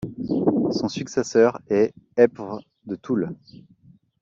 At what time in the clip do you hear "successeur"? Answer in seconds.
0.89-1.61